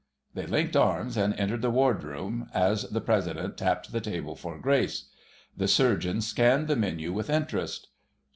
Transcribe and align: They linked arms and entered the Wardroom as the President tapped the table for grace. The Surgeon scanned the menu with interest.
They 0.33 0.47
linked 0.47 0.75
arms 0.75 1.15
and 1.15 1.35
entered 1.35 1.61
the 1.61 1.69
Wardroom 1.69 2.49
as 2.55 2.89
the 2.89 3.01
President 3.01 3.55
tapped 3.55 3.91
the 3.91 4.01
table 4.01 4.35
for 4.35 4.57
grace. 4.57 5.09
The 5.55 5.67
Surgeon 5.67 6.21
scanned 6.21 6.67
the 6.67 6.75
menu 6.75 7.13
with 7.13 7.29
interest. 7.29 7.87